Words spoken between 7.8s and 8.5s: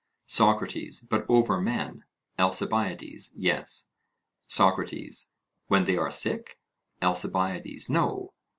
No.